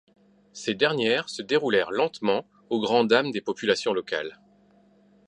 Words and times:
Ces 0.51 0.73
dernières 0.73 1.29
se 1.29 1.43
déroulèrent 1.43 1.91
lentement 1.91 2.47
au 2.71 2.79
grand 2.79 3.03
dam 3.03 3.29
des 3.29 3.39
populations 3.41 3.93
locales. 3.93 4.39